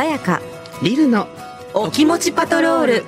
[0.00, 0.40] さやか。
[0.82, 1.28] リルの
[1.74, 3.04] お気持ちパトロール。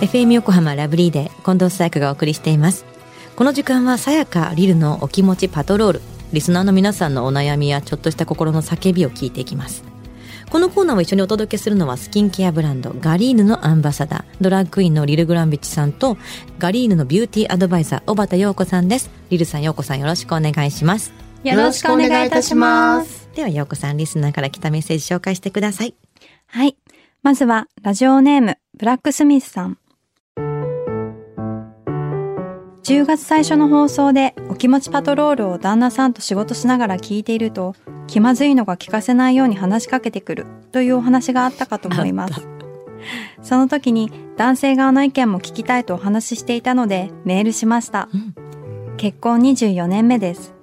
[0.00, 2.84] FM 横浜ラブリーで近藤沙耶香がお送りしています。
[3.36, 6.02] この時間はさやかリルのお気持ちパトロール。
[6.32, 9.84] リスナーの皆さんのお悩みやちょっとした心の叫びを聞いていきます。
[10.50, 14.24] このコーナーを一緒にお届けするのはスキンケアブランドガリーヌのアンバサダー。
[14.40, 16.16] ドラッグクイーンのリル・グランビッチさんと
[16.58, 19.10] ガリーヌのビューティーアドバイザー小畑陽子さんです。
[19.30, 21.12] リルさん陽子さんよろしくお願いします。
[21.44, 23.19] よろしくお願いいたします。
[23.40, 25.94] では陽子さんリスナーから来たメッセージ紹介してください
[26.46, 26.76] はい。
[27.22, 29.78] まずは、ラジオネーム、ブラックスミスさん。
[32.82, 37.74] 10月最初の放送で、お気持ちパトロールを旦那さんと仕事しながら聞いていると、
[38.06, 42.46] 気まずいのが聞かせないように話しかけてくるというお話があったかと思います。
[43.40, 48.10] その時に男性側の意見も聞きたいとお話ししていたのでメールしました。
[48.12, 48.34] うん
[48.98, 50.59] 結婚24年目です。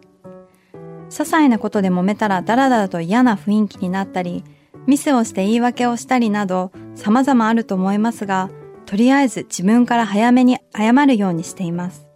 [1.10, 4.44] 些細なことで揉めたらダラダラと嫌な雰囲気になったり、
[4.86, 8.50] ミスをして言い訳をしたりなど様々あると思いますが、
[8.86, 12.08] とりあえず自分から早めに謝るようにしています。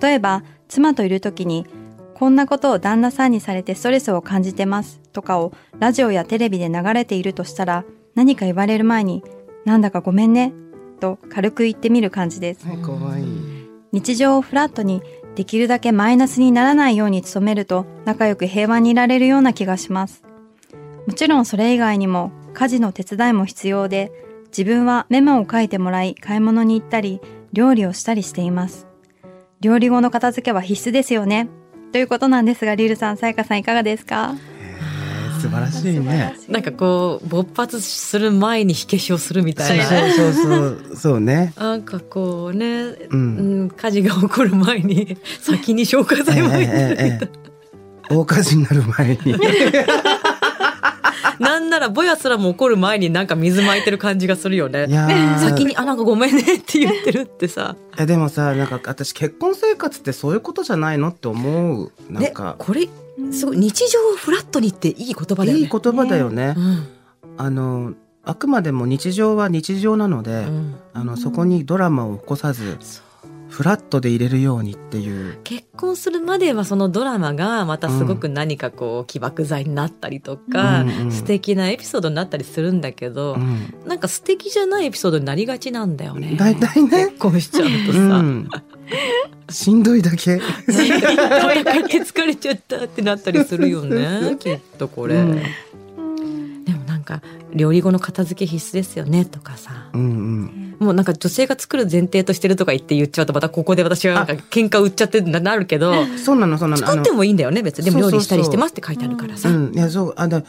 [0.00, 1.66] 例えば、妻といる時に、
[2.14, 9.22] こんなことを旦那さんにされてストレスを感じてますとかをラジオやテレビで流れているとしたら、何か言われる前に、
[9.64, 10.52] なんだかごめんね、
[10.98, 12.66] と軽く言ってみる感じです。
[12.66, 12.74] は
[13.18, 13.56] いいい
[13.92, 15.02] 日常をフラットに
[15.36, 20.24] できるだけマイナスにならないように努めると仲良く平和にいられるような気がします。
[21.06, 24.10] もちろんそれ以外にも家事の手伝いも必要で
[24.46, 27.20] 自分はメモを書いてもらい買い物に行ったり
[27.52, 28.86] 料理をしたりしています。
[29.60, 31.48] 料理後の片付けは必須ですよね。
[31.92, 34.34] ということなんですがリルさん、さやかさんいかがですか？
[35.46, 36.36] 素晴らしいね。
[36.48, 39.84] なんかこう勃発する前に火消しをするみたいな。
[39.84, 40.56] そうそうそ
[40.92, 47.30] うそうねなんかこうね、ううんん、火事が起こる前に先に消火剤を撒いてるみたい
[48.08, 49.34] 大火事になる前に
[51.38, 54.86] なんならぼやすらも起こる前になんか水撒いてる感じがするよね
[55.38, 62.88] 先に「あなんかごめんね」って言ってるってさいやでもさなんか私結婚生活ってそういうことじゃないのって思うなんでかこれ
[63.32, 65.58] すごい日常をフラットにっていい言葉だよね。
[65.58, 66.54] いい言葉だよね。
[66.56, 66.88] うん。
[67.38, 67.94] あの
[68.24, 70.74] あくまでも日常は日常なので、うん。
[70.92, 72.78] あのそこにドラマを起こさず
[73.48, 75.38] フラットで入れるようにっていう。
[75.44, 83.74] 結婚するまではそのドラマがまたすごく何かこう起爆剤になったりとか、うんうん素敵なエピソードになったりするんだけど、うん。
[83.86, 86.36] なんか素敵じゃないエピソードになりがちなんだよね。
[86.36, 87.06] 大体ね。
[87.06, 88.48] 結婚しちゃうとさ、うん、
[89.50, 90.40] しんどいだけ。
[90.68, 96.64] 戦って疲れちゃったってなったりするよね きっとこれ、うん。
[96.64, 97.22] でもなんか
[97.54, 99.90] 料理後の片付け必須ですよねとかさ。
[99.92, 100.76] うんうん。
[100.78, 106.86] もうなんか女性が作る前提としてるとか言って言っちゃうとまたここで私はなんか喧嘩売っちゃってななるけどそうなのそうなの。
[106.86, 107.86] 作ってもいいんだよね別に。
[107.86, 109.48] でも料理したりしてますって書いてあるからさ。
[109.48, 109.74] うん。
[109.74, 110.14] いやそう。
[110.16, 110.42] あだ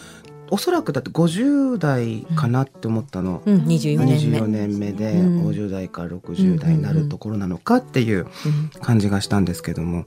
[0.49, 4.39] おそらくだって50代かなって思ったの、うん、24年目。
[4.39, 5.47] 24年目でうん。
[5.47, 8.81] 50代から60代になるところなのかっていううん。
[8.81, 9.99] 感じがしたんですけども、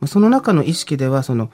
[0.00, 1.50] まあその中の意識ではその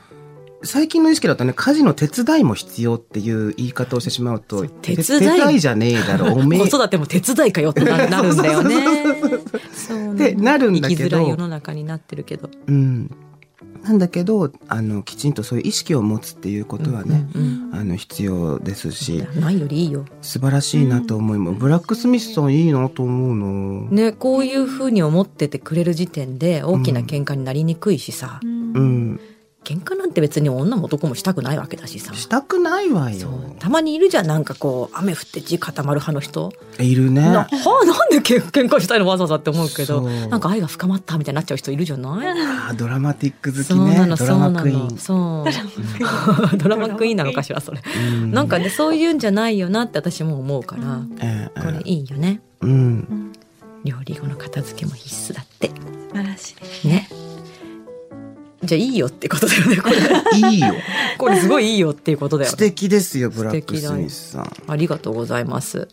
[0.64, 8.76] 最近の意識だとね家事の手伝いも必要っていう言い方をしてしまうと手手伝いじゃねえだろおめえ子育ても手伝いかよってななるんだよね。
[10.14, 12.48] ってなるんだけど生きづらい世の中になってるけど。
[12.66, 13.10] うん、
[13.82, 20.04] なんだけどあのきちんとそういう意識を持つっていうことはね、うんうんあの必要ですしないよりいいよ。
[20.22, 29.20] 素晴らしいなと思います、ブラックスミスさんいいなと思うの、ね、こういうふうに思っててくれる時点で大きな喧嘩になりにくいしさ、うん、
[29.64, 32.14] 喧嘩なんて別に女も男もしたくないわけだしさ。
[32.14, 33.30] したくないわよ。
[33.58, 37.22] たまにいるじゃんなんかこう雨降って地固まる派の人、いるね。
[37.22, 42.28] なはあなんでけん喧嘩したいのわざわざって思うけどなんか愛が深まったみたいになっちゃう人いるじゃない？
[42.28, 44.16] あードラマティック好きそうなねの。
[44.16, 44.98] ドラマクイーン。
[44.98, 45.44] そう。
[45.44, 47.80] なのそうドラマクイーンなのかしらそれ。
[48.12, 48.30] うん。
[48.32, 52.41] なんかねそういうんじゃないよなって私も思うから、ええこれいいよね。
[52.60, 53.32] うん。
[53.84, 55.69] 料理後の片付けも必須だって。
[55.69, 55.74] 素
[56.14, 56.54] 晴らし
[56.84, 56.88] い。
[56.88, 57.08] ね
[58.64, 59.97] じゃあいいよってことだよねこれ。
[60.38, 60.75] いいよ。
[61.19, 64.53] これすごいいいよっていうことだよ素ね敵ですよブラックスミスさん。
[64.66, 65.89] ありがとうございます。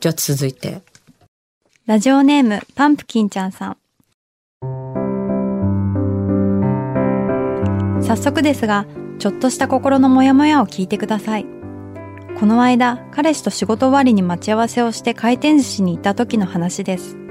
[0.00, 0.82] じゃあ続いて。
[1.86, 3.76] ラジオネーム、パンプキンちゃんさん。
[8.02, 8.86] 早速ですが、
[9.18, 11.46] ちょっとした心のモヤモヤを聞いてください。
[12.38, 17.23] この間、彼氏と仕事終わりに待ち合わせをして回転寿司に行った時の話です。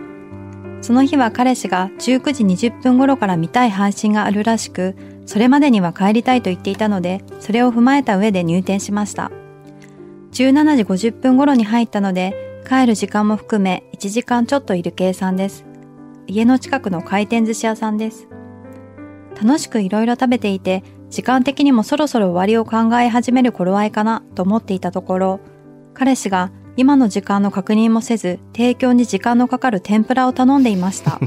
[0.84, 9.32] その日は彼氏が19時20分頃から見たい配信があるらしく、それまでには帰りたいと言っていたので、それを踏まえた上で入店しました。
[10.34, 15.64] 17時50分頃に入ったので、帰る時間も含め1時間ちょっといる計算です。
[16.28, 18.28] 家の近くの回転寿司屋さんです。
[19.42, 25.40] 楽しくいろいろ食べていて、時間的にもそろそろ終わりを考え始める頃合いかなと思っていたところ、
[25.94, 31.20] 彼氏が今の時間の確認もせず、提供に時間のかかる天ぷらを頼んでいました。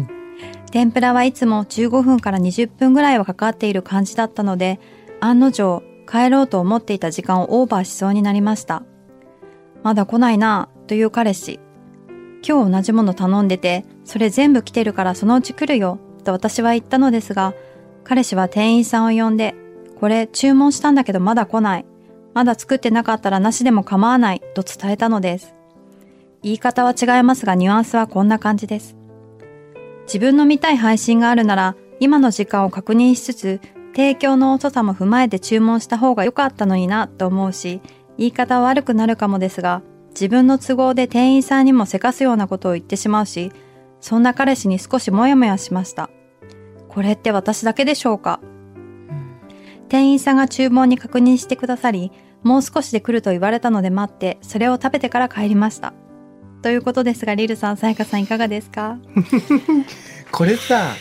[0.70, 4.80] 天ぷらはいつも15分から20分ぐらいはかかっている感じだったので、
[5.20, 8.82] 案の定、帰ろうと思っていた時間をオーバーしそうになりました。
[9.82, 11.60] まだ来ないなぁという彼氏。
[12.46, 17.54] 今日同じもの頼んでて、それ全部来てるからそのうち来るよと私は言ったのですが、
[18.02, 19.54] 彼氏は店員さんを呼んで、
[19.98, 21.86] これ注文したんだけどまだ来ない。
[22.34, 25.54] まだ作ってなかったらなしでも構わないと伝えたのです。
[26.42, 28.96] 言い方は違いますがニュアンスはこんな感じです。
[30.06, 33.60] 自分の見たい配信があるなら、今の時間を確認しつつ、
[33.94, 37.80] 提供の遅さも踏まえて注文した方が良かったのになと思うし、
[38.18, 43.52] 言い方は悪くなるかもですが、自分の都合で店員さんにもせかすようなことを言ってしまうし、
[44.00, 46.10] そんな彼氏に少しモヤモヤしました。
[46.88, 48.40] これって私だけでしょうか？
[49.94, 52.10] 店員さんが注文に確認してくださり、
[52.42, 55.94] もう少しで来ると言われたので待って、それを食べてから帰りました。
[56.62, 58.98] ということですが、リルさん、さやかさんいかがですか？
[60.32, 60.96] これさ、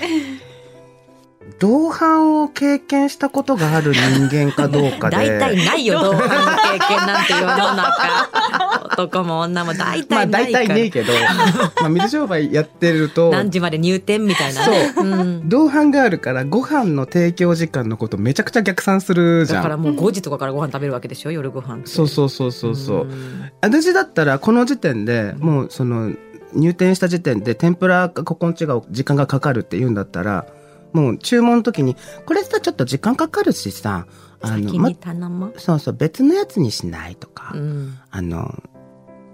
[1.59, 5.17] 同伴を経験したことがある人間かどうかで。
[5.39, 8.83] 大体ないよ、 同伴の経験なんて世の中。
[8.93, 10.67] 男も女も大まあ大体ないから。
[10.67, 11.13] 体ねえけど、
[11.81, 14.63] まあ水商売やってると、何時まで入店みたいな。
[14.63, 15.49] そううん。
[15.49, 19.63] 同伴があるからご飯の提供時間のことめちゃくちゃ逆算するじゃん。
[19.63, 21.81] だからもう5時とかからご飯食べるわけでしょ夜ご飯。
[21.85, 23.05] そうそうそうそうそう。
[23.05, 26.11] ん私だったらこの時点でもうその
[26.53, 30.45] 入店した時点で天ぷらがここんちが時間がかかるって言うんだったら
[30.93, 34.07] もう注文の時にこれさちょっと時間かかるしさ
[34.41, 35.53] あの、ま先に、頼む？
[35.57, 37.97] そうそう別のやつにしないとか、うん。
[38.11, 38.53] あの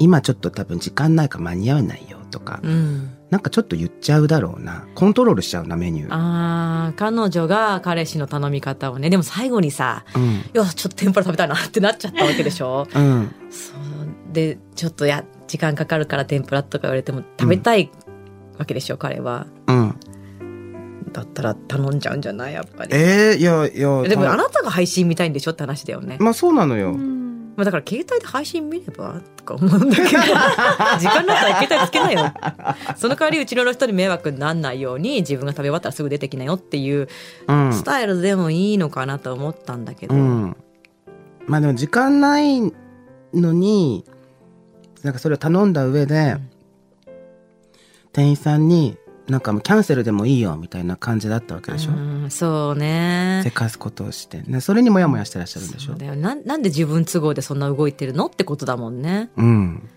[0.01, 3.17] 今ちょっと多分時間ないから間に合わないよとか、うん。
[3.29, 6.13] なんかちょっと言っちゃうだろうなコントロールしちゃうなメニュー。
[6.13, 9.09] ああ、彼女が彼氏の頼み方をね。
[9.09, 12.87] でも最後にさ、うんいや、ちょっと天ぷら食べたいなってなっちゃったわけでしょ？
[12.95, 14.33] うんそう。
[14.33, 17.91] で、ちょっとや、時間かかるから天ぷらとか言われても食べたい
[18.57, 19.47] わけでしょ、彼は。
[19.67, 19.99] うん、
[21.09, 22.53] だったら頼んじゃうんじゃない？
[22.53, 22.89] やっぱり。
[22.95, 25.51] えー、いやいやでもたあなたが配信見たいんでしょ？
[25.51, 26.17] って話だよね。
[26.19, 26.93] まあそうなのよ。
[26.93, 32.31] まあだから携帯で配信見ればとか思うんだけど時間だったら携帯つけないよ
[32.95, 37.09] その代わりうちの人に迷惑にならないように自分が食べ終わったらすぐ出てきなよっていう
[37.49, 40.55] うんスタイルでもいいのかなと思ったんだけど、うん。
[41.47, 42.61] まあでも時間ない
[43.33, 44.05] のに、
[45.03, 46.37] なんかそれを頼んだ上で、
[48.13, 48.95] 店員さんに、
[49.29, 51.91] なんかもうキャンセルでもいいよみたいな感じだったわけでしょ？
[51.91, 54.41] うんそうねせかすことをして。
[54.41, 55.91] ね、それにもやもやしてらっしゃるんでしょ？
[55.91, 55.97] そう。
[55.99, 59.89] だよななんで自分都合でそんな動いてるのってことだもんねうん。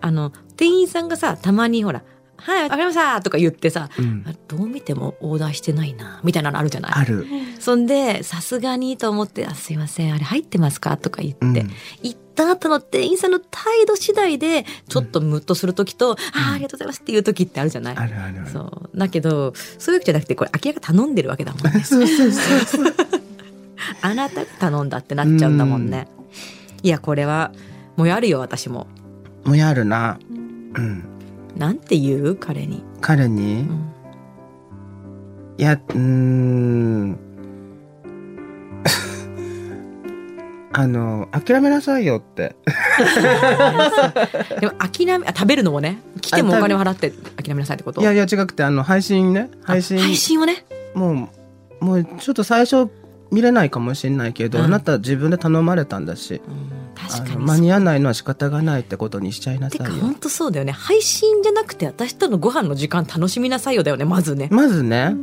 [0.00, 2.02] あの店員さんがさたまにほら
[2.44, 4.32] 「はいわかりました」とか言ってさうんあ。
[4.48, 6.92] どう見てもオーダーしてないなみたいなのあるじゃない？
[6.94, 7.26] ある。
[7.60, 10.96] そんで、さすがにと思って、あ、すいません、あれ入ってますか？
[10.96, 11.70] とか言って、うん
[12.02, 16.16] 言った後の店員さんの態度次第で、ちょっとムッとするときと、あ
[16.50, 18.50] あ、ありがとうございますっていうときってあるじゃない、あるあるある。
[18.50, 18.98] そう。
[18.98, 21.80] だけど、そういうわけじゃなくて、これ、明らか頼んでるわけだもんね。
[21.84, 22.94] そうそうそうそう。
[24.00, 26.08] あなたが頼んだってなっちゃうんだもんね。
[26.82, 27.52] いや、これは、
[27.96, 28.86] もうやるよ、私も。
[29.44, 30.18] もやるな。
[30.30, 31.04] うん。
[31.56, 32.82] なんて言う彼に？
[33.00, 33.88] 彼に、うん
[35.58, 37.18] いや、うーん。
[40.72, 42.56] あの、諦めなさいよって。
[44.60, 48.00] でも、諦め、あ、食べるのもね、来てもお金を払って諦めなさいってこと？
[48.00, 49.50] いやいや違くて、あの、配信ね。
[49.62, 49.98] 配信。
[49.98, 50.64] あ配信をね？
[50.94, 51.28] も
[51.80, 52.88] う、もうちょっと最初
[53.30, 56.72] 見れないかもしれないけど、うんあなた自分で頼まれたんだし、うん
[57.38, 59.84] 間に合わないのは仕方がないってことにしちゃいなさいよ。
[59.86, 60.14] てか本。
[60.14, 60.72] 当そうだよね。
[60.72, 64.48] 配信じゃなくて私とのご飯の時間楽しみなさいよだよねまずね。
[64.50, 65.14] まずね、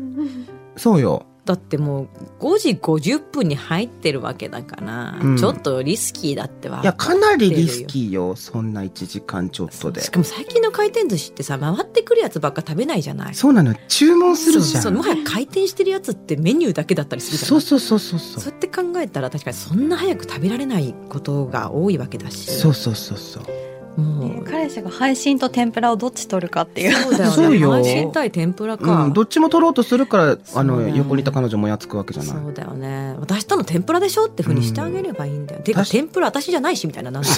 [0.75, 1.25] そうよ。
[1.49, 2.07] だってもう
[2.41, 8.35] 5時50分に入ってるわけだから、うんちょっとリスキーだってはいや、かなりリスキーよ。
[8.35, 10.11] そんな1時間ちょっとでし。
[10.11, 13.77] かも最近の回転寿司ってさ回ってくるやつばっか食べないじゃないそうなのよ。
[13.87, 14.83] 注文するじゃん。
[14.83, 18.41] そうもはや回転してるやつってメニューだけだったりするじゃないそうそうそうそうそう。
[18.41, 23.68] そうやって考えたら確かにそんな早く食べられないことが多いわけだしそうそうそうそう。
[23.99, 26.93] もう彼氏が配信と天ぷらをどっち取るかっていう。
[26.95, 27.59] そうだよね。
[27.65, 32.43] 配信対天ぷらか、うん、どっちも取ろうとするから、あの、横にいた彼女もやつくわけじゃない。
[32.43, 33.15] そうだよね。
[33.19, 37.29] 私との天ぷらでしょってふうにしてあげればいいんだよ、てか天ぷら私じゃないしみたいななんだ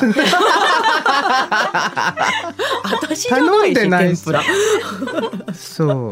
[2.83, 3.27] 私。
[3.29, 4.41] じゃないし天ぷら。
[5.53, 6.11] そ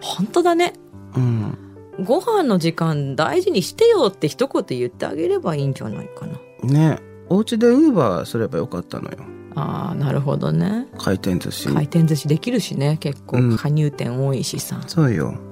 [0.00, 0.74] 本当だね。
[1.16, 1.58] うん。
[2.02, 6.38] ご飯の時間大事にしてよって一言言ってあげればいいんじゃないかな。
[6.62, 6.98] ね。
[7.28, 9.18] お家でウーバーすればよかったのよ。
[9.54, 10.86] あーなるほどね。
[10.98, 11.68] 回転寿司。
[11.68, 13.38] 回転寿司できるしね結構。
[13.38, 13.56] うん。
[13.56, 15.34] 加入店多いしさ、そうよ。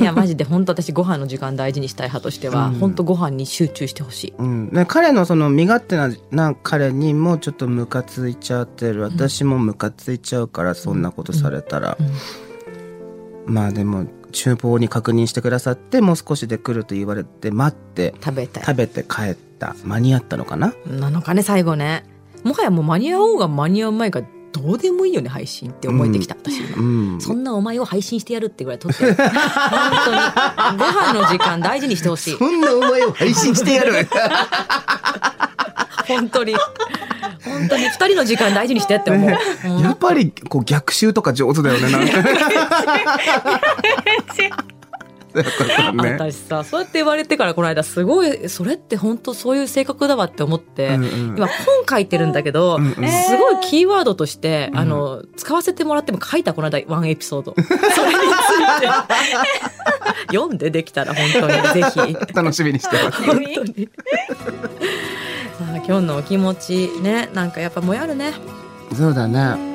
[0.00, 2.74] いやマジで本当私ご飯の時間大事にしたい派としては、うん。
[2.74, 4.34] 本当ご飯に集中してほしい。
[4.38, 9.02] うん、で彼のその身勝手なな彼にもちょっとムカついちゃってる。
[9.02, 11.98] 私もムカついちゃうから、そんなことされたら、
[13.46, 19.74] まあでも厨房に確認してくださってもう少しで来ると言われて待って食べたい食べて帰った。
[19.84, 20.74] 間に合ったのかな？
[20.86, 22.04] なのかね最後ね
[22.44, 27.20] もはやもう間に合おうが間に合う前がどうでもいいよね配信って思えてきた、私今うん。
[27.20, 29.14] そんなお前を配信してやるってぐらい撮ってる。
[29.14, 29.30] 本
[30.04, 30.16] 当に
[30.78, 32.36] ご飯の時間大事にしてほしい。
[32.36, 33.92] そんなお前を配信してやる。
[36.06, 36.54] 本当に。
[37.44, 37.84] 本当に。
[37.84, 42.22] 二人の時間大事にしてって思う、うんやっぱりこう逆襲とか上手だよねなんか
[45.42, 46.12] ね。
[46.12, 51.10] 私さそうやって言われてからこの間すごいそれって本当そういう性格だわって思って、うんうん。
[51.36, 52.94] 今本書いてるんだけど、うんうん。
[52.94, 57.54] すごいキーワードとして、あの使わせてもらっても書いたこの間ワンエピソード。
[57.58, 58.88] それについて。
[60.28, 62.34] 読んでできたら本当にぜひ。
[62.34, 63.22] 楽しみにしてます。
[63.22, 63.88] 本当に。
[65.58, 68.32] さ あ今日のお気持ちねなんかやっぱもやるね。
[68.96, 69.67] そうだね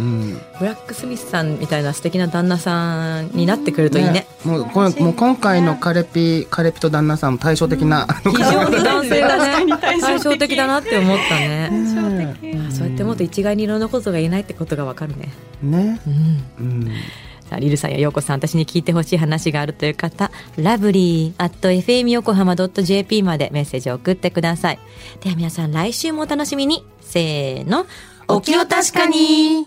[0.00, 0.40] うん。
[0.58, 4.26] ブラックスミスさんみたいな素敵な旦那さんになってくれるといいね。
[4.44, 9.78] もうこれもう今回のカレピカレピと旦那さんも対照的な非常に男性がね。
[9.80, 11.70] 対照的だなって思ったね。
[12.70, 15.28] そうやってもっと一概にいろんなことが言えないってことがわかるね。
[15.62, 16.00] ね。
[16.06, 16.66] うん。
[16.66, 16.90] うん。
[17.48, 24.78] さあリルさんやヨーコさん私に聞いてほしい話があるという方ラブリー at fm 横浜 .jp までメッセージを送ってください。
[25.20, 26.86] では皆さん来週もお楽しみに。
[27.00, 27.86] せーの。
[28.28, 29.66] お気を確かに